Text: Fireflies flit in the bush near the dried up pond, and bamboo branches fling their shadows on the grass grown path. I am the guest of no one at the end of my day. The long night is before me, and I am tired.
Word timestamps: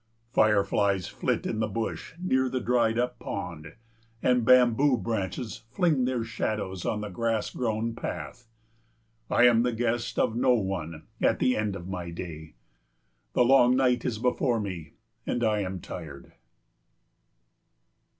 Fireflies 0.33 1.07
flit 1.07 1.45
in 1.45 1.59
the 1.59 1.67
bush 1.67 2.15
near 2.19 2.49
the 2.49 2.59
dried 2.59 2.97
up 2.97 3.19
pond, 3.19 3.75
and 4.23 4.43
bamboo 4.43 4.97
branches 4.97 5.61
fling 5.69 6.05
their 6.05 6.23
shadows 6.23 6.85
on 6.87 7.01
the 7.01 7.09
grass 7.09 7.51
grown 7.51 7.93
path. 7.93 8.47
I 9.29 9.43
am 9.45 9.61
the 9.61 9.71
guest 9.73 10.17
of 10.17 10.35
no 10.35 10.55
one 10.55 11.03
at 11.21 11.37
the 11.37 11.55
end 11.55 11.75
of 11.75 11.87
my 11.87 12.09
day. 12.09 12.55
The 13.33 13.45
long 13.45 13.75
night 13.75 14.03
is 14.03 14.17
before 14.17 14.59
me, 14.59 14.93
and 15.27 15.43
I 15.43 15.59
am 15.59 15.79
tired. 15.79 16.31